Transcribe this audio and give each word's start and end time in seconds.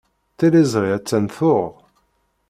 Tiliẓri 0.37 0.89
attan 0.97 1.25
tuɣ. 1.35 1.71